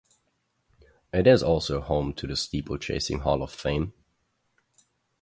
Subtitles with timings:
[1.13, 3.93] It is also home to the Steeplechasing Hall of Fame.